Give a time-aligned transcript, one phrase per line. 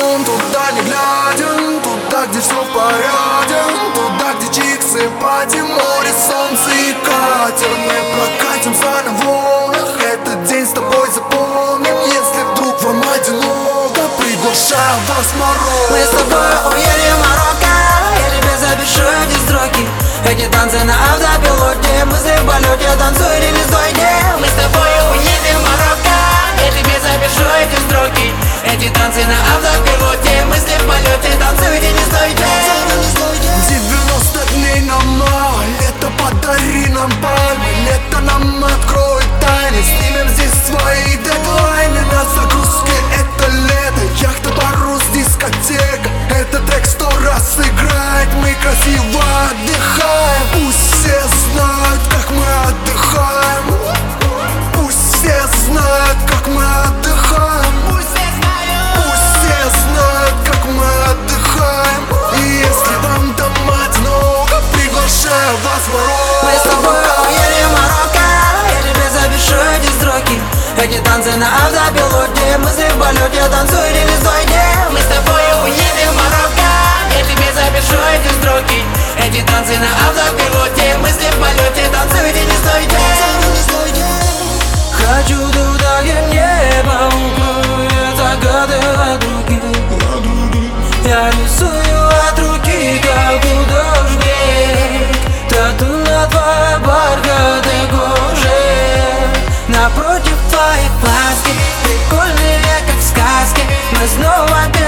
[0.00, 1.46] Идем туда, не глядя
[1.84, 3.60] Туда, где все в порядке.
[3.94, 7.68] Туда, где чиксы, пати, море, солнце и катер.
[7.68, 14.00] Мы прокатимся на волнах Этот день с тобой запомним Если вдруг вам одиноко.
[14.18, 15.92] Приглашаю вас в Марокко.
[15.92, 17.74] Мы с тобой уедем в Марокко
[18.16, 19.86] Я тебе запишу эти строки.
[20.24, 23.92] Эти танцы на автопилоте Мысли в полете, танцуй или стой
[24.40, 26.16] Мы с тобой уедем в Марокко
[26.64, 28.49] Я тебе запишу эти строки.
[28.72, 34.19] Эти танцы на автопилоте, мысли в полете Танцуйте, не стойте, не ну, стойте.
[71.10, 74.46] Танцы на в запилоте Мысли в полете, танцуй, реализуй.
[74.92, 76.70] Мы с тобой уедем в Марокко
[77.18, 78.84] Я тебе запишу эти строки
[79.18, 80.19] Эти танцы на авто
[101.40, 101.52] сказки.
[101.84, 103.62] Прикольные, как в сказке
[103.92, 104.79] Мы снова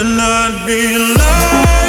[0.00, 1.79] cannot be loved.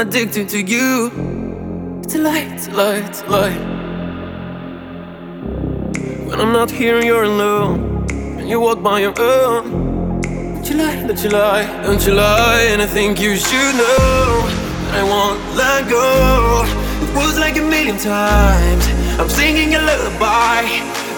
[0.00, 1.10] Addicted to you.
[2.04, 3.58] It's a lie, it's a lie, it's a lie.
[6.28, 8.06] When I'm not here, you're alone.
[8.38, 10.22] And you walk by your own.
[10.22, 12.68] Don't you lie, don't you lie, don't you lie.
[12.70, 14.46] And I think you should know
[14.84, 16.64] that I won't let go.
[17.02, 18.86] It was like a million times.
[19.18, 20.62] I'm singing a lullaby.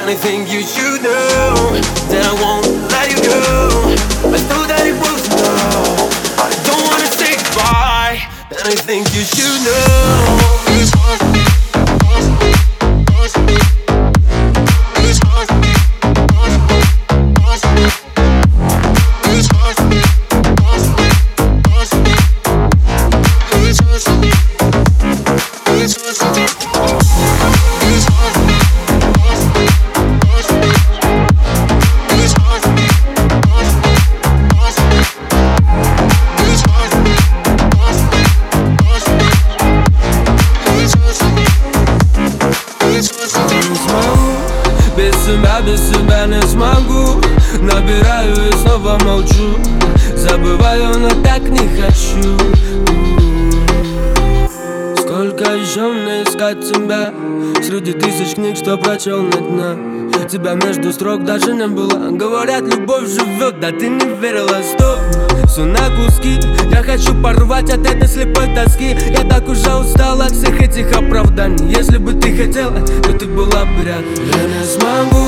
[0.00, 1.78] And I think you should know
[2.10, 4.32] that I won't let you go.
[4.34, 5.21] I thought that it was
[8.64, 11.41] I think you should know.
[58.54, 59.76] Что прочел на дна
[60.28, 62.10] Тебя между строк даже не было.
[62.10, 64.98] Говорят, любовь живет, да ты не верила, стоп!
[65.46, 66.38] Все на куски.
[66.70, 68.96] Я хочу порвать от этой слепой тоски.
[69.10, 71.74] Я так уже устал от всех этих оправданий.
[71.74, 74.14] Если бы ты хотела, то ты была бы рядом.
[74.26, 75.26] Я не смогу.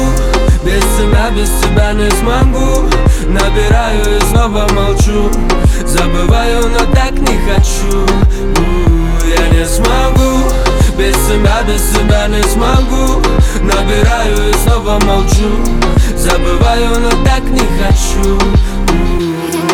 [0.62, 2.88] Без тебя, без тебя не смогу.
[3.28, 5.30] Набираю и снова молчу.
[5.86, 8.93] Забываю, но так не хочу
[9.26, 10.44] Я не смогу.
[10.98, 13.22] Без себя, без себя не смогу.
[13.62, 15.48] Набираю и снова молчу.
[16.16, 18.38] Забываю, но так не хочу.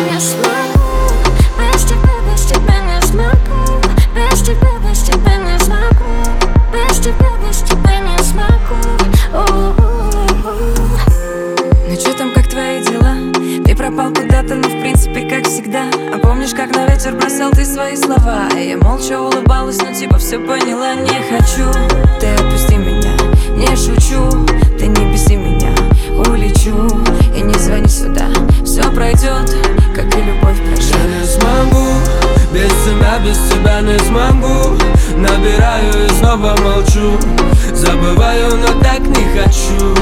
[0.09, 1.11] Не смогу.
[1.59, 3.81] Без тебя, без тебя не смогу.
[4.15, 6.11] Без тебя, без тебя не смогу.
[6.73, 8.77] Без тебя, без тебя не смогу.
[11.87, 13.01] Ну что там, как твои дела?
[16.41, 18.49] Помнишь, как на ветер бросал ты свои слова?
[18.57, 21.71] И я молча улыбалась, но типа все поняла Не хочу,
[22.19, 23.13] ты отпусти меня
[23.55, 24.27] Не шучу,
[24.79, 25.69] ты не беси меня
[26.09, 26.89] Улечу.
[27.37, 28.25] И не звони сюда
[28.65, 29.55] Все пройдет,
[29.93, 31.85] как и любовь прощай Я не смогу,
[32.51, 34.79] без тебя, без тебя не смогу.
[35.17, 37.19] Набираю и снова молчу.
[37.71, 39.95] Забываю, но так не хочу.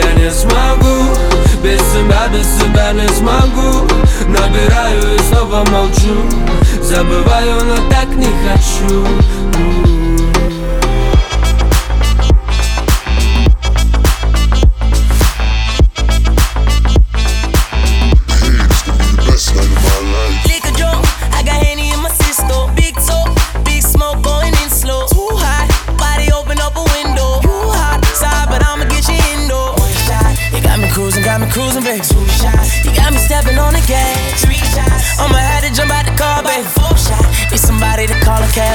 [0.00, 3.86] Я не смогу, без тебя, без тебя не смогу
[4.28, 6.16] Набираю и снова молчу
[6.82, 9.97] Забываю, но так не хочу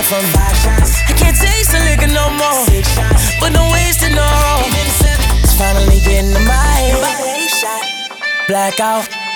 [0.03, 0.25] a from.
[0.33, 2.65] Five shots, I can't taste the liquor no more.
[2.65, 4.61] Six shots, but no ways to know.
[5.43, 7.23] It's finally getting to my head.
[8.47, 9.32] Blackout.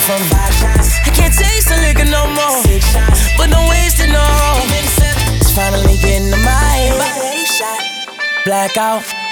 [0.00, 0.24] Call from.
[0.30, 2.62] Five shots, I can't taste the liquor no more.
[2.62, 4.26] Six shots, but no ways to know.
[5.40, 7.46] It's finally getting to my head.
[7.46, 8.14] Shot,
[8.44, 9.27] blackout.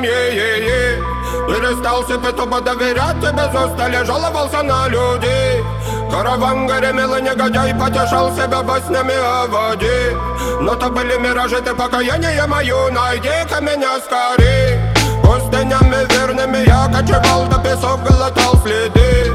[0.00, 1.02] Непониманием е-е-е
[1.46, 5.64] Перестал себе доверять без устали жаловался на людей
[6.10, 10.16] Караван гремел и негодяй потешал себя во снями о воде.
[10.60, 14.80] Но то были миражи, ты покаяние мою, найди-ка меня скорей.
[15.22, 19.32] Пустынями верными я кочевал, до песок глотал следы.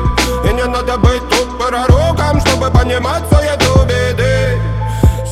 [0.49, 4.59] И не надо быть тут пророком, чтобы понимать суету беды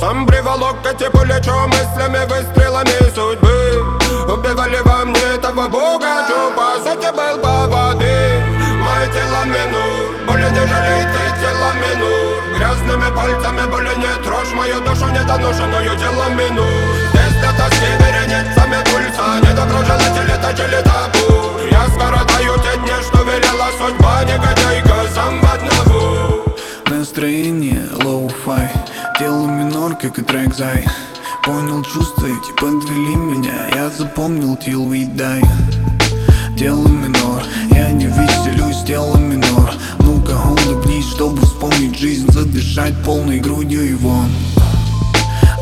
[0.03, 6.25] сам приволок эти плечо мыслями, выстрелами судьбы Убивали во мне этого бога,
[6.55, 8.41] по сути был по воды
[8.79, 14.79] Мое тело минут, более не жалей ты тело минут Грязными пальцами более не трожь мою
[14.81, 21.59] душу недоношенную тело минут Здесь до тоски вереницами пульса Недоброжелатели точили табу.
[21.69, 26.45] Я скоротаю те дни, что велела судьба Негодяйка сам в одного
[26.87, 28.69] Настроение лоу-фай.
[29.19, 30.85] Тело минор, как и трек зай
[31.43, 33.67] Понял чувства эти, подвели меня.
[33.75, 35.45] Я запомнил till we die.
[36.57, 39.73] Тело минор, я не веселюсь, тело минор.
[39.99, 44.29] Ну-ка улыбнись, чтобы вспомнить жизнь Задышать полной грудью вон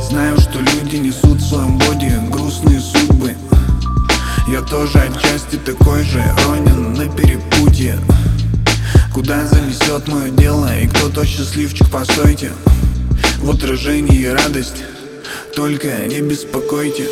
[0.08, 3.36] Знаю, что люди несут в своем боди грустные судьбы.
[4.48, 7.98] Я тоже отчасти такой же, ронен на перепутье.
[9.16, 12.52] Куда занесет мое дело и кто то счастливчик, постойте.
[13.40, 14.84] В отражении радость,
[15.56, 17.08] только не беспокойте.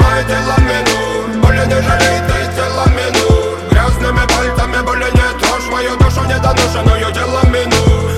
[0.00, 5.96] Мое тело минут, более не жалей ты тело минут Грязными пальцами более не трожь мою
[5.96, 8.11] душу недоношенную тело минут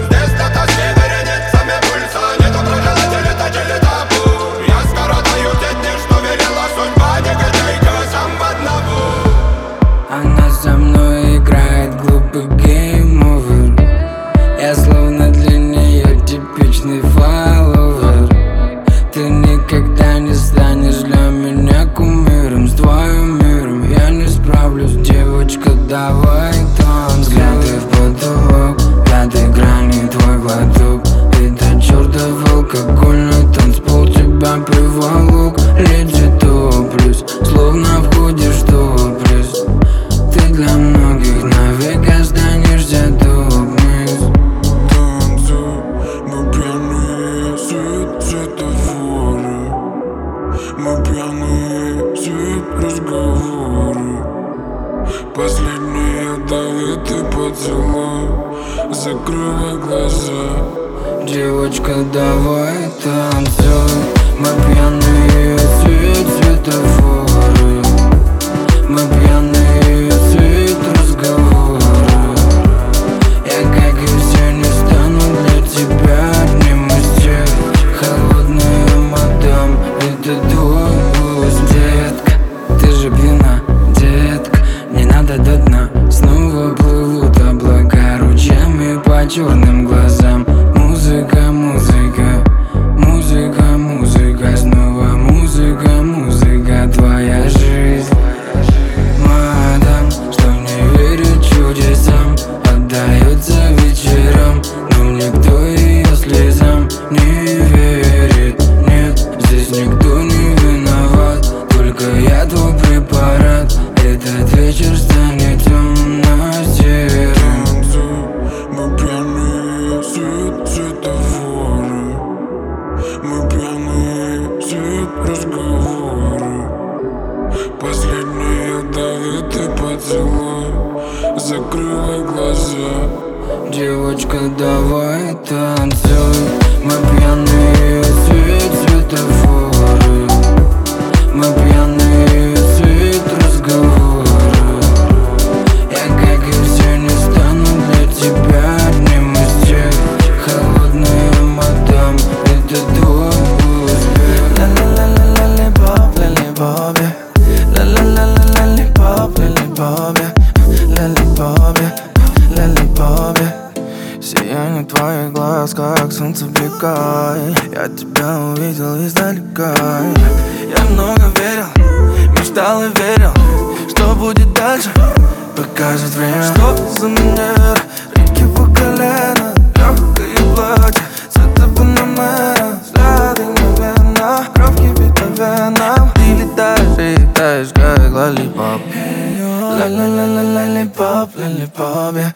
[192.05, 192.34] tobie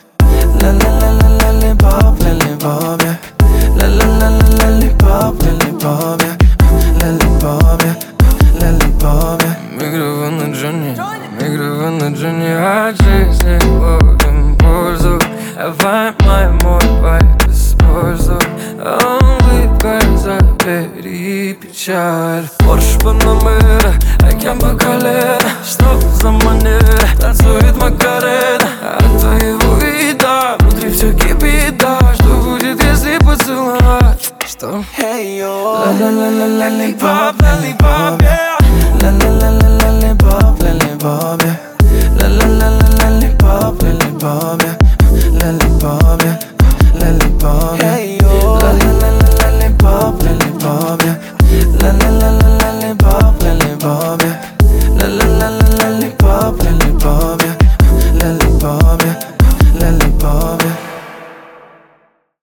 [36.68, 37.37] если